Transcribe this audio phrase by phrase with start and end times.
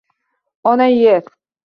[0.71, 1.25] Ona-Yer